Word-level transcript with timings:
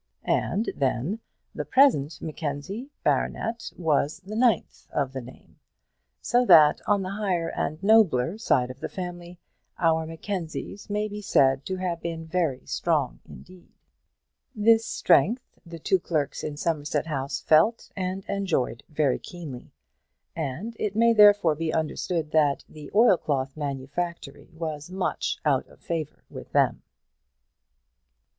And 0.25 0.71
then, 0.75 1.19
the 1.53 1.63
present 1.63 2.23
Mackenzie 2.23 2.89
baronet 3.03 3.71
was 3.77 4.19
the 4.21 4.35
ninth 4.35 4.87
of 4.91 5.13
the 5.13 5.21
name; 5.21 5.59
so 6.23 6.43
that 6.43 6.81
on 6.87 7.03
the 7.03 7.11
higher 7.11 7.49
and 7.49 7.83
nobler 7.83 8.39
side 8.39 8.71
of 8.71 8.79
the 8.79 8.89
family, 8.89 9.37
our 9.77 10.07
Mackenzies 10.07 10.89
may 10.89 11.07
be 11.07 11.21
said 11.21 11.67
to 11.67 11.75
have 11.75 12.01
been 12.01 12.25
very 12.25 12.65
strong 12.65 13.19
indeed. 13.29 13.73
This 14.55 14.87
strength 14.87 15.59
the 15.67 15.77
two 15.77 15.99
clerks 15.99 16.43
in 16.43 16.57
Somerset 16.57 17.05
House 17.05 17.39
felt 17.39 17.91
and 17.95 18.25
enjoyed 18.27 18.81
very 18.89 19.19
keenly; 19.19 19.71
and 20.35 20.75
it 20.79 20.95
may 20.95 21.13
therefore 21.13 21.53
be 21.53 21.71
understood 21.71 22.31
that 22.31 22.63
the 22.67 22.89
oilcloth 22.95 23.55
manufactory 23.55 24.49
was 24.51 24.89
much 24.89 25.37
out 25.45 25.67
of 25.67 25.79
favour 25.79 26.23
with 26.27 26.53
them. 26.53 26.81